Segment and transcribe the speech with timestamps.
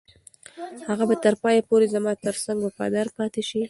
[0.89, 3.59] هغه به تر پایه پورې زما تر څنګ وفاداره پاتې شي.